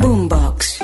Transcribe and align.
Boombox. 0.00 0.82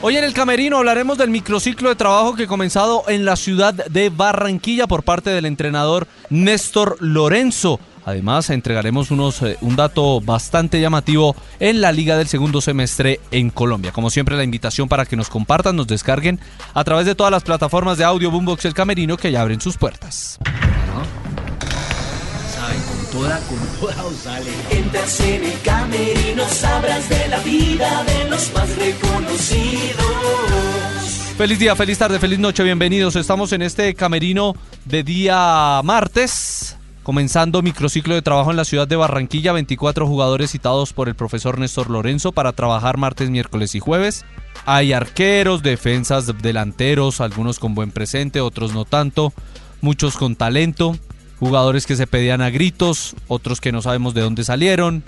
Hoy 0.00 0.16
en 0.16 0.24
el 0.24 0.32
Camerino 0.32 0.78
hablaremos 0.78 1.18
del 1.18 1.30
microciclo 1.30 1.90
de 1.90 1.96
trabajo 1.96 2.34
que 2.34 2.44
ha 2.44 2.46
comenzado 2.46 3.04
en 3.08 3.24
la 3.24 3.36
ciudad 3.36 3.74
de 3.74 4.08
Barranquilla 4.08 4.86
por 4.86 5.04
parte 5.04 5.30
del 5.30 5.44
entrenador 5.44 6.08
Néstor 6.30 6.96
Lorenzo. 7.00 7.78
Además, 8.04 8.50
entregaremos 8.50 9.10
unos, 9.10 9.42
eh, 9.42 9.58
un 9.60 9.76
dato 9.76 10.20
bastante 10.20 10.80
llamativo 10.80 11.36
en 11.60 11.80
la 11.80 11.92
liga 11.92 12.16
del 12.16 12.26
segundo 12.26 12.60
semestre 12.60 13.20
en 13.30 13.50
Colombia. 13.50 13.92
Como 13.92 14.10
siempre, 14.10 14.36
la 14.36 14.42
invitación 14.42 14.88
para 14.88 15.06
que 15.06 15.14
nos 15.14 15.28
compartan, 15.28 15.76
nos 15.76 15.86
descarguen 15.86 16.40
a 16.74 16.82
través 16.82 17.06
de 17.06 17.14
todas 17.14 17.30
las 17.30 17.44
plataformas 17.44 17.98
de 17.98 18.04
audio 18.04 18.30
Boombox 18.30 18.64
El 18.64 18.74
Camerino 18.74 19.16
que 19.16 19.30
ya 19.30 19.42
abren 19.42 19.60
sus 19.60 19.76
puertas. 19.76 20.40
Entras 24.70 25.20
en 25.28 25.44
el 25.44 25.60
camerino, 25.60 26.48
sabrás 26.48 27.10
de 27.10 27.28
la 27.28 27.40
vida 27.40 28.04
de 28.04 28.30
los 28.30 28.50
más 28.54 28.74
reconocidos. 28.74 30.06
Feliz 31.36 31.58
día, 31.58 31.76
feliz 31.76 31.98
tarde, 31.98 32.18
feliz 32.18 32.38
noche, 32.38 32.62
bienvenidos. 32.62 33.14
Estamos 33.16 33.52
en 33.52 33.60
este 33.60 33.92
camerino 33.94 34.54
de 34.86 35.02
día 35.02 35.82
martes, 35.84 36.78
comenzando 37.02 37.60
microciclo 37.60 38.14
de 38.14 38.22
trabajo 38.22 38.50
en 38.50 38.56
la 38.56 38.64
ciudad 38.64 38.88
de 38.88 38.96
Barranquilla. 38.96 39.52
24 39.52 40.06
jugadores 40.06 40.50
citados 40.50 40.94
por 40.94 41.10
el 41.10 41.14
profesor 41.14 41.58
Néstor 41.58 41.90
Lorenzo 41.90 42.32
para 42.32 42.52
trabajar 42.52 42.96
martes, 42.96 43.28
miércoles 43.28 43.74
y 43.74 43.80
jueves. 43.80 44.24
Hay 44.64 44.94
arqueros, 44.94 45.62
defensas, 45.62 46.26
delanteros, 46.40 47.20
algunos 47.20 47.58
con 47.58 47.74
buen 47.74 47.90
presente, 47.90 48.40
otros 48.40 48.72
no 48.72 48.86
tanto, 48.86 49.34
muchos 49.82 50.16
con 50.16 50.34
talento, 50.34 50.96
jugadores 51.42 51.86
que 51.86 51.96
se 51.96 52.06
pedían 52.06 52.40
a 52.40 52.50
gritos, 52.50 53.16
otros 53.26 53.60
que 53.60 53.72
no 53.72 53.82
sabemos 53.82 54.14
de 54.14 54.20
dónde 54.20 54.44
salieron, 54.44 55.02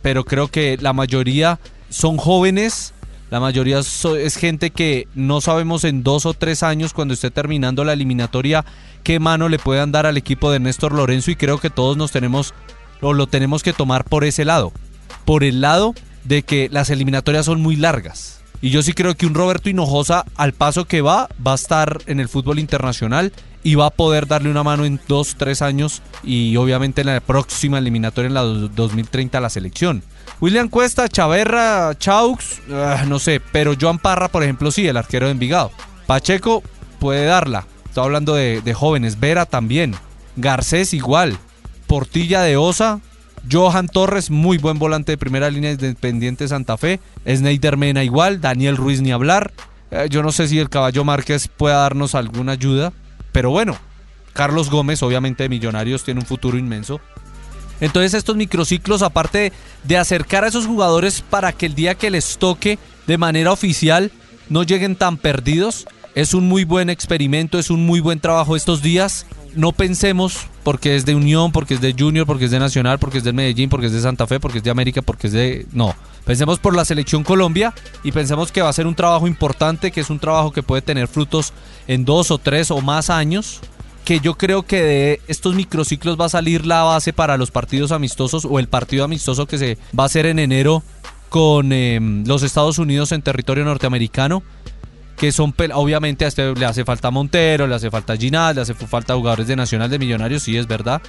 pero 0.00 0.24
creo 0.24 0.48
que 0.48 0.78
la 0.80 0.94
mayoría 0.94 1.60
son 1.90 2.16
jóvenes, 2.16 2.94
la 3.30 3.40
mayoría 3.40 3.80
es 3.80 4.36
gente 4.38 4.70
que 4.70 5.06
no 5.14 5.42
sabemos 5.42 5.84
en 5.84 6.02
dos 6.02 6.24
o 6.24 6.32
tres 6.32 6.62
años 6.62 6.94
cuando 6.94 7.12
esté 7.12 7.30
terminando 7.30 7.84
la 7.84 7.92
eliminatoria 7.92 8.64
qué 9.02 9.20
mano 9.20 9.50
le 9.50 9.58
puedan 9.58 9.92
dar 9.92 10.06
al 10.06 10.16
equipo 10.16 10.50
de 10.50 10.60
Néstor 10.60 10.94
Lorenzo 10.94 11.30
y 11.30 11.36
creo 11.36 11.58
que 11.58 11.68
todos 11.68 11.98
nos 11.98 12.10
tenemos 12.10 12.54
o 13.02 13.12
lo 13.12 13.26
tenemos 13.26 13.62
que 13.62 13.74
tomar 13.74 14.04
por 14.04 14.24
ese 14.24 14.46
lado, 14.46 14.72
por 15.26 15.44
el 15.44 15.60
lado 15.60 15.94
de 16.24 16.42
que 16.42 16.70
las 16.72 16.88
eliminatorias 16.88 17.44
son 17.44 17.60
muy 17.60 17.76
largas. 17.76 18.40
Y 18.62 18.70
yo 18.70 18.80
sí 18.80 18.94
creo 18.94 19.14
que 19.14 19.26
un 19.26 19.34
Roberto 19.34 19.68
Hinojosa, 19.68 20.24
al 20.36 20.54
paso 20.54 20.86
que 20.86 21.02
va, 21.02 21.28
va 21.46 21.52
a 21.52 21.56
estar 21.56 21.98
en 22.06 22.18
el 22.18 22.30
fútbol 22.30 22.60
internacional 22.60 23.30
y 23.66 23.74
va 23.74 23.86
a 23.86 23.90
poder 23.90 24.28
darle 24.28 24.48
una 24.48 24.62
mano 24.62 24.84
en 24.84 25.00
dos, 25.08 25.34
tres 25.36 25.60
años 25.60 26.00
y 26.22 26.56
obviamente 26.56 27.00
en 27.00 27.08
la 27.08 27.18
próxima 27.18 27.78
eliminatoria 27.78 28.28
en 28.28 28.34
la 28.34 28.42
do- 28.42 28.68
2030 28.68 29.38
a 29.38 29.40
la 29.40 29.50
selección. 29.50 30.04
William 30.40 30.68
Cuesta, 30.68 31.08
Chaverra, 31.08 31.92
Chaux, 31.98 32.60
ah, 32.72 33.04
no 33.08 33.18
sé, 33.18 33.40
pero 33.50 33.74
Joan 33.80 33.98
Parra, 33.98 34.28
por 34.28 34.44
ejemplo, 34.44 34.70
sí, 34.70 34.86
el 34.86 34.96
arquero 34.96 35.26
de 35.26 35.32
Envigado. 35.32 35.72
Pacheco 36.06 36.62
puede 37.00 37.24
darla. 37.26 37.66
Estoy 37.86 38.04
hablando 38.04 38.34
de, 38.34 38.72
jóvenes. 38.72 39.18
Vera 39.18 39.46
también. 39.46 39.96
Garcés 40.36 40.94
igual. 40.94 41.36
Portilla 41.88 42.42
de 42.42 42.56
Osa. 42.56 43.00
Johan 43.50 43.88
Torres, 43.88 44.30
muy 44.30 44.58
buen 44.58 44.78
volante 44.78 45.10
de 45.12 45.18
primera 45.18 45.50
línea 45.50 45.74
de 45.74 45.86
Independiente 45.88 46.46
Santa 46.46 46.76
Fe. 46.76 47.00
Sneider 47.28 47.76
Mena 47.76 48.04
igual. 48.04 48.40
Daniel 48.40 48.76
Ruiz 48.76 49.00
ni 49.00 49.10
hablar. 49.10 49.52
Eh, 49.90 50.06
yo 50.08 50.22
no 50.22 50.30
sé 50.30 50.46
si 50.46 50.58
el 50.60 50.68
caballo 50.68 51.02
Márquez 51.04 51.48
pueda 51.48 51.78
darnos 51.78 52.14
alguna 52.14 52.52
ayuda. 52.52 52.92
Pero 53.36 53.50
bueno, 53.50 53.76
Carlos 54.32 54.70
Gómez, 54.70 55.02
obviamente 55.02 55.42
de 55.42 55.50
Millonarios, 55.50 56.04
tiene 56.04 56.20
un 56.20 56.26
futuro 56.26 56.56
inmenso. 56.56 57.02
Entonces 57.82 58.14
estos 58.14 58.34
microciclos, 58.34 59.02
aparte 59.02 59.52
de 59.84 59.98
acercar 59.98 60.44
a 60.44 60.46
esos 60.46 60.66
jugadores 60.66 61.20
para 61.20 61.52
que 61.52 61.66
el 61.66 61.74
día 61.74 61.96
que 61.96 62.08
les 62.08 62.38
toque 62.38 62.78
de 63.06 63.18
manera 63.18 63.52
oficial 63.52 64.10
no 64.48 64.62
lleguen 64.62 64.96
tan 64.96 65.18
perdidos, 65.18 65.86
es 66.14 66.32
un 66.32 66.48
muy 66.48 66.64
buen 66.64 66.88
experimento, 66.88 67.58
es 67.58 67.68
un 67.68 67.84
muy 67.84 68.00
buen 68.00 68.20
trabajo 68.20 68.56
estos 68.56 68.80
días. 68.80 69.26
No 69.56 69.72
pensemos 69.72 70.46
porque 70.62 70.96
es 70.96 71.06
de 71.06 71.14
Unión, 71.14 71.50
porque 71.50 71.74
es 71.74 71.80
de 71.80 71.94
Junior, 71.98 72.26
porque 72.26 72.44
es 72.44 72.50
de 72.50 72.58
Nacional, 72.58 72.98
porque 72.98 73.18
es 73.18 73.24
de 73.24 73.32
Medellín, 73.32 73.68
porque 73.68 73.86
es 73.86 73.92
de 73.92 74.00
Santa 74.00 74.26
Fe, 74.26 74.38
porque 74.38 74.58
es 74.58 74.64
de 74.64 74.70
América, 74.70 75.02
porque 75.02 75.28
es 75.28 75.32
de... 75.32 75.66
No, 75.72 75.94
pensemos 76.24 76.58
por 76.58 76.76
la 76.76 76.84
selección 76.84 77.24
Colombia 77.24 77.72
y 78.04 78.12
pensemos 78.12 78.52
que 78.52 78.62
va 78.62 78.68
a 78.68 78.72
ser 78.72 78.86
un 78.86 78.94
trabajo 78.94 79.26
importante, 79.26 79.90
que 79.90 80.00
es 80.00 80.10
un 80.10 80.18
trabajo 80.18 80.52
que 80.52 80.62
puede 80.62 80.82
tener 80.82 81.08
frutos 81.08 81.52
en 81.88 82.04
dos 82.04 82.30
o 82.30 82.38
tres 82.38 82.70
o 82.70 82.80
más 82.80 83.10
años 83.10 83.60
que 84.04 84.20
yo 84.20 84.38
creo 84.38 84.62
que 84.62 84.80
de 84.82 85.20
estos 85.26 85.56
microciclos 85.56 86.16
va 86.18 86.26
a 86.26 86.28
salir 86.28 86.64
la 86.64 86.84
base 86.84 87.12
para 87.12 87.36
los 87.36 87.50
partidos 87.50 87.90
amistosos 87.90 88.44
o 88.44 88.60
el 88.60 88.68
partido 88.68 89.02
amistoso 89.02 89.46
que 89.46 89.58
se 89.58 89.78
va 89.98 90.04
a 90.04 90.06
hacer 90.06 90.26
en 90.26 90.38
enero 90.38 90.84
con 91.28 91.72
eh, 91.72 91.98
los 92.24 92.44
Estados 92.44 92.78
Unidos 92.78 93.10
en 93.10 93.22
territorio 93.22 93.64
norteamericano 93.64 94.44
que 95.16 95.32
son 95.32 95.54
obviamente 95.74 96.24
a 96.24 96.28
este 96.28 96.54
le 96.54 96.66
hace 96.66 96.84
falta 96.84 97.10
Montero, 97.10 97.66
le 97.66 97.74
hace 97.74 97.90
falta 97.90 98.16
Ginás, 98.16 98.54
le 98.54 98.60
hace 98.62 98.74
falta 98.74 99.14
jugadores 99.14 99.46
de 99.46 99.56
Nacional 99.56 99.90
de 99.90 99.98
Millonarios, 99.98 100.42
sí 100.42 100.56
es 100.56 100.66
verdad, 100.66 101.00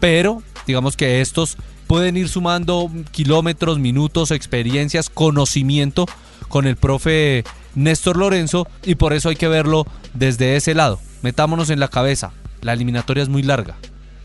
pero 0.00 0.42
digamos 0.66 0.96
que 0.96 1.20
estos 1.20 1.56
pueden 1.86 2.16
ir 2.16 2.28
sumando 2.28 2.90
kilómetros, 3.10 3.78
minutos, 3.78 4.30
experiencias, 4.30 5.10
conocimiento 5.10 6.06
con 6.48 6.66
el 6.66 6.76
profe 6.76 7.44
Néstor 7.74 8.16
Lorenzo 8.16 8.68
y 8.84 8.94
por 8.94 9.12
eso 9.12 9.28
hay 9.28 9.36
que 9.36 9.48
verlo 9.48 9.86
desde 10.12 10.56
ese 10.56 10.74
lado. 10.74 11.00
Metámonos 11.22 11.70
en 11.70 11.80
la 11.80 11.88
cabeza, 11.88 12.32
la 12.60 12.74
eliminatoria 12.74 13.22
es 13.22 13.28
muy 13.28 13.42
larga. 13.42 13.76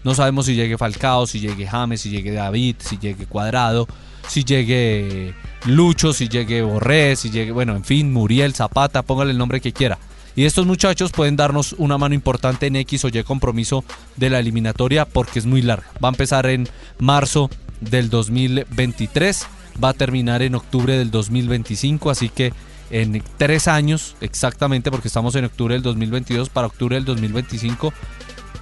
No 0.03 0.16
sabemos 0.16 0.45
si 0.45 0.55
llegue 0.55 0.78
Falcao, 0.78 1.28
si 1.28 1.39
llegue 1.39 1.67
James, 1.67 2.01
si 2.01 2.09
llegue 2.09 2.31
David, 2.31 2.78
si 2.79 2.97
llegue 2.97 3.25
Cuadrado, 3.25 3.88
si 4.28 4.44
llegue 4.44 5.33
Lucho, 5.66 6.14
si 6.14 6.30
llegue 6.30 6.62
Borré, 6.62 7.16
si 7.16 7.30
llegue, 7.30 7.52
bueno, 7.52 7.75
en 7.75 7.84
fin, 7.84 8.14
Muriel, 8.14 8.53
Zapata, 8.53 9.02
póngale 9.02 9.31
el 9.31 9.38
nombre 9.38 9.62
que 9.62 9.74
quiera. 9.74 9.97
Y 10.36 10.46
estos 10.46 10.66
muchachos 10.66 11.12
pueden 11.12 11.36
darnos 11.36 11.74
una 11.78 11.97
mano 11.97 12.16
importante 12.16 12.68
en 12.68 12.78
X 12.78 13.06
o 13.06 13.09
Y 13.09 13.24
compromiso 13.24 13.84
de 14.16 14.30
la 14.30 14.40
eliminatoria 14.40 15.06
porque 15.06 15.40
es 15.40 15.46
muy 15.46 15.62
larga. 15.62 15.88
Va 16.03 16.09
a 16.09 16.12
empezar 16.12 16.46
en 16.46 16.68
marzo 16.97 17.50
del 17.81 18.09
2023, 18.09 19.47
va 19.84 19.90
a 19.90 19.94
terminar 19.94 20.42
en 20.42 20.56
octubre 20.56 20.97
del 20.97 21.12
2025, 21.12 22.09
así 22.09 22.30
que 22.30 22.53
en 22.90 23.22
tres 23.38 23.68
años 23.68 24.16
exactamente, 24.22 24.91
porque 24.91 25.08
estamos 25.08 25.36
en 25.36 25.46
octubre 25.46 25.76
del 25.76 25.84
2022 25.84 26.50
para 26.50 26.68
octubre 26.68 26.96
del 26.96 27.06
2025, 27.06 27.94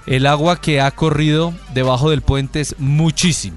el 0.06 0.26
agua 0.26 0.60
que 0.60 0.80
ha 0.80 0.90
corrido 0.90 1.54
debajo 1.74 2.10
del 2.10 2.22
puente 2.22 2.60
es 2.60 2.74
muchísimo. 2.78 3.56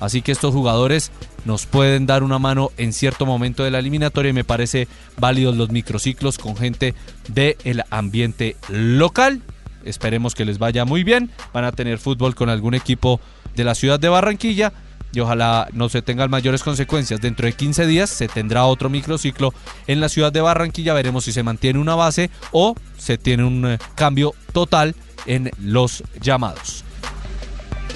Así 0.00 0.22
que 0.22 0.32
estos 0.32 0.52
jugadores 0.52 1.10
nos 1.44 1.66
pueden 1.66 2.06
dar 2.06 2.22
una 2.22 2.38
mano 2.38 2.70
en 2.76 2.92
cierto 2.92 3.24
momento 3.24 3.64
de 3.64 3.70
la 3.70 3.78
eliminatoria 3.78 4.30
y 4.30 4.34
me 4.34 4.44
parece 4.44 4.88
válidos 5.16 5.56
los 5.56 5.70
microciclos 5.70 6.38
con 6.38 6.56
gente 6.56 6.94
del 7.28 7.82
ambiente 7.90 8.56
local. 8.68 9.42
Esperemos 9.84 10.34
que 10.34 10.44
les 10.44 10.58
vaya 10.58 10.84
muy 10.84 11.04
bien. 11.04 11.30
Van 11.52 11.64
a 11.64 11.72
tener 11.72 11.98
fútbol 11.98 12.34
con 12.34 12.48
algún 12.48 12.74
equipo 12.74 13.20
de 13.54 13.64
la 13.64 13.74
ciudad 13.74 14.00
de 14.00 14.08
Barranquilla 14.08 14.72
y 15.12 15.20
ojalá 15.20 15.68
no 15.72 15.88
se 15.88 16.02
tengan 16.02 16.30
mayores 16.30 16.62
consecuencias. 16.62 17.20
Dentro 17.20 17.46
de 17.46 17.52
15 17.52 17.86
días 17.86 18.10
se 18.10 18.28
tendrá 18.28 18.66
otro 18.66 18.90
microciclo 18.90 19.54
en 19.86 20.00
la 20.00 20.08
ciudad 20.08 20.32
de 20.32 20.40
Barranquilla. 20.40 20.92
Veremos 20.92 21.24
si 21.24 21.32
se 21.32 21.42
mantiene 21.42 21.78
una 21.78 21.94
base 21.94 22.30
o 22.52 22.74
se 22.98 23.16
tiene 23.16 23.44
un 23.44 23.66
eh, 23.66 23.78
cambio 23.94 24.34
total 24.52 24.94
en 25.26 25.50
los 25.58 26.04
llamados. 26.20 26.85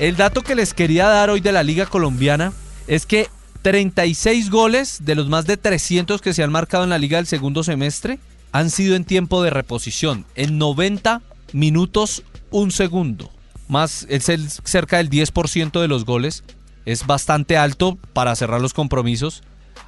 El 0.00 0.17
dato 0.17 0.41
que 0.41 0.55
les 0.55 0.73
quería 0.73 1.06
dar 1.08 1.29
hoy 1.29 1.41
de 1.41 1.52
la 1.52 1.62
Liga 1.62 1.85
Colombiana 1.85 2.55
es 2.87 3.05
que 3.05 3.29
36 3.61 4.49
goles 4.49 5.05
de 5.05 5.14
los 5.14 5.29
más 5.29 5.44
de 5.44 5.58
300 5.58 6.23
que 6.23 6.32
se 6.32 6.43
han 6.43 6.50
marcado 6.50 6.85
en 6.85 6.91
la 6.91 6.97
liga 6.97 7.19
del 7.19 7.26
segundo 7.26 7.62
semestre 7.62 8.19
han 8.50 8.70
sido 8.70 8.97
en 8.97 9.05
tiempo 9.05 9.43
de 9.43 9.50
reposición, 9.50 10.25
en 10.37 10.56
90 10.56 11.20
minutos 11.52 12.23
un 12.50 12.70
segundo. 12.70 13.31
Más 13.69 14.06
es 14.08 14.31
el, 14.31 14.50
cerca 14.50 14.97
del 14.97 15.11
10% 15.11 15.79
de 15.79 15.88
los 15.88 16.06
goles. 16.06 16.44
Es 16.87 17.06
bastante 17.06 17.58
alto 17.58 17.99
para 18.14 18.35
cerrar 18.37 18.62
los 18.62 18.73
compromisos. 18.73 19.43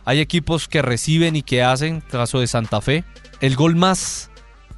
Hay 0.04 0.20
equipos 0.20 0.68
que 0.68 0.82
reciben 0.82 1.36
y 1.36 1.42
que 1.42 1.62
hacen, 1.62 2.02
caso 2.02 2.38
de 2.38 2.48
Santa 2.48 2.82
Fe. 2.82 3.04
El 3.40 3.56
gol 3.56 3.76
más 3.76 4.28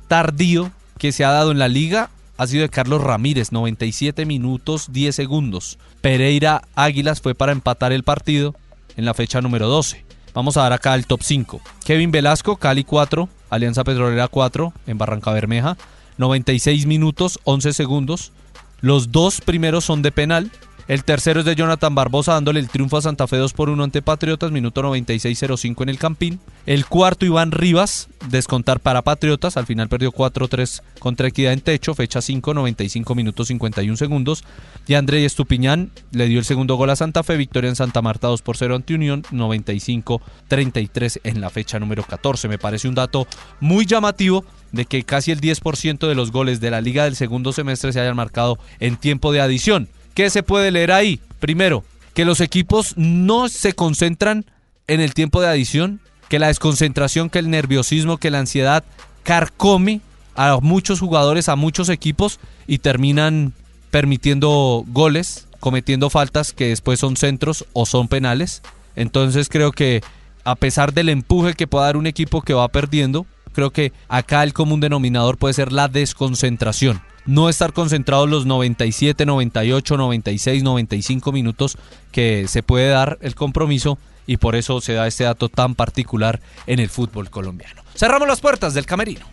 tardío 0.06 0.70
que 0.96 1.10
se 1.10 1.24
ha 1.24 1.32
dado 1.32 1.50
en 1.50 1.58
la 1.58 1.66
liga 1.66 2.10
ha 2.36 2.46
sido 2.46 2.62
de 2.62 2.68
Carlos 2.68 3.02
Ramírez, 3.02 3.52
97 3.52 4.26
minutos 4.26 4.92
10 4.92 5.14
segundos. 5.14 5.78
Pereira 6.00 6.62
Águilas 6.74 7.20
fue 7.20 7.34
para 7.34 7.52
empatar 7.52 7.92
el 7.92 8.02
partido 8.02 8.54
en 8.96 9.04
la 9.04 9.14
fecha 9.14 9.40
número 9.40 9.68
12. 9.68 10.04
Vamos 10.34 10.56
a 10.56 10.62
dar 10.62 10.72
acá 10.72 10.94
el 10.94 11.06
top 11.06 11.22
5. 11.22 11.60
Kevin 11.84 12.10
Velasco, 12.10 12.56
Cali 12.56 12.82
4, 12.82 13.28
Alianza 13.50 13.84
Petrolera 13.84 14.28
4 14.28 14.72
en 14.86 14.98
Barranca 14.98 15.32
Bermeja, 15.32 15.76
96 16.18 16.86
minutos 16.86 17.38
11 17.44 17.72
segundos. 17.72 18.32
Los 18.80 19.12
dos 19.12 19.40
primeros 19.40 19.84
son 19.84 20.02
de 20.02 20.12
penal. 20.12 20.50
El 20.86 21.02
tercero 21.02 21.40
es 21.40 21.46
de 21.46 21.54
Jonathan 21.54 21.94
Barbosa 21.94 22.34
dándole 22.34 22.60
el 22.60 22.68
triunfo 22.68 22.98
a 22.98 23.02
Santa 23.02 23.26
Fe 23.26 23.38
2 23.38 23.54
por 23.54 23.70
1 23.70 23.82
ante 23.82 24.02
Patriotas, 24.02 24.52
minuto 24.52 24.82
96.05 24.82 25.82
en 25.82 25.88
el 25.88 25.98
Campín. 25.98 26.40
El 26.66 26.84
cuarto 26.84 27.24
Iván 27.24 27.52
Rivas, 27.52 28.08
descontar 28.28 28.80
para 28.80 29.00
Patriotas, 29.00 29.56
al 29.56 29.64
final 29.64 29.88
perdió 29.88 30.12
4-3 30.12 30.82
contra 30.98 31.28
Equidad 31.28 31.54
en 31.54 31.62
Techo, 31.62 31.94
fecha 31.94 32.20
5, 32.20 32.52
95 32.52 33.14
minutos 33.14 33.46
51 33.48 33.96
segundos. 33.96 34.44
Y 34.86 34.92
André 34.92 35.24
Estupiñán 35.24 35.90
le 36.10 36.26
dio 36.26 36.38
el 36.38 36.44
segundo 36.44 36.74
gol 36.74 36.90
a 36.90 36.96
Santa 36.96 37.22
Fe, 37.22 37.38
victoria 37.38 37.70
en 37.70 37.76
Santa 37.76 38.02
Marta 38.02 38.28
2 38.28 38.42
por 38.42 38.58
0 38.58 38.76
ante 38.76 38.94
Unión, 38.94 39.22
95-33 39.32 41.20
en 41.24 41.40
la 41.40 41.48
fecha 41.48 41.78
número 41.78 42.02
14. 42.02 42.46
Me 42.48 42.58
parece 42.58 42.88
un 42.88 42.94
dato 42.94 43.26
muy 43.58 43.86
llamativo 43.86 44.44
de 44.72 44.84
que 44.84 45.04
casi 45.04 45.30
el 45.30 45.40
10% 45.40 46.06
de 46.06 46.14
los 46.14 46.30
goles 46.30 46.60
de 46.60 46.70
la 46.70 46.82
liga 46.82 47.04
del 47.04 47.16
segundo 47.16 47.54
semestre 47.54 47.92
se 47.94 48.00
hayan 48.00 48.16
marcado 48.16 48.58
en 48.80 48.98
tiempo 48.98 49.32
de 49.32 49.40
adición. 49.40 49.88
¿Qué 50.14 50.30
se 50.30 50.44
puede 50.44 50.70
leer 50.70 50.92
ahí? 50.92 51.20
Primero, 51.40 51.84
que 52.14 52.24
los 52.24 52.40
equipos 52.40 52.94
no 52.96 53.48
se 53.48 53.72
concentran 53.72 54.46
en 54.86 55.00
el 55.00 55.12
tiempo 55.12 55.40
de 55.40 55.48
adición, 55.48 56.00
que 56.28 56.38
la 56.38 56.46
desconcentración, 56.46 57.30
que 57.30 57.40
el 57.40 57.50
nerviosismo, 57.50 58.18
que 58.18 58.30
la 58.30 58.38
ansiedad 58.38 58.84
carcome 59.24 60.00
a 60.36 60.58
muchos 60.62 61.00
jugadores, 61.00 61.48
a 61.48 61.56
muchos 61.56 61.88
equipos 61.88 62.38
y 62.68 62.78
terminan 62.78 63.52
permitiendo 63.90 64.84
goles, 64.86 65.48
cometiendo 65.58 66.10
faltas 66.10 66.52
que 66.52 66.68
después 66.68 67.00
son 67.00 67.16
centros 67.16 67.66
o 67.72 67.84
son 67.84 68.06
penales. 68.06 68.62
Entonces 68.94 69.48
creo 69.48 69.72
que 69.72 70.00
a 70.44 70.54
pesar 70.54 70.92
del 70.92 71.08
empuje 71.08 71.54
que 71.54 71.66
pueda 71.66 71.86
dar 71.86 71.96
un 71.96 72.06
equipo 72.06 72.42
que 72.42 72.54
va 72.54 72.68
perdiendo, 72.68 73.26
creo 73.52 73.70
que 73.70 73.92
acá 74.08 74.44
el 74.44 74.52
común 74.52 74.78
denominador 74.78 75.38
puede 75.38 75.54
ser 75.54 75.72
la 75.72 75.88
desconcentración 75.88 77.00
no 77.26 77.48
estar 77.48 77.72
concentrados 77.72 78.28
los 78.28 78.46
97, 78.46 79.26
98, 79.26 79.96
96, 79.96 80.62
95 80.62 81.32
minutos 81.32 81.78
que 82.12 82.46
se 82.48 82.62
puede 82.62 82.88
dar 82.88 83.18
el 83.20 83.34
compromiso 83.34 83.98
y 84.26 84.38
por 84.38 84.56
eso 84.56 84.80
se 84.80 84.94
da 84.94 85.06
este 85.06 85.24
dato 85.24 85.48
tan 85.48 85.74
particular 85.74 86.40
en 86.66 86.78
el 86.78 86.88
fútbol 86.88 87.30
colombiano. 87.30 87.82
Cerramos 87.94 88.28
las 88.28 88.40
puertas 88.40 88.74
del 88.74 88.86
camerino. 88.86 89.26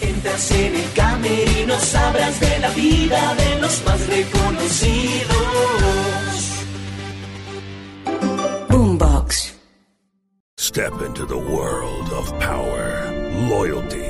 Entras 0.00 0.50
en 0.52 0.76
el 0.76 0.92
camerino, 0.92 1.78
sabrás 1.78 2.40
de 2.40 2.58
la 2.58 2.70
vida 2.70 3.34
de 3.34 3.60
los 3.60 3.84
más 3.84 4.06
reconocidos. 4.06 5.36
Boombox. 8.68 9.54
Step 10.58 10.92
into 11.04 11.26
the 11.26 11.36
world 11.36 12.12
of 12.12 12.30
power, 12.38 13.10
loyalty, 13.48 14.09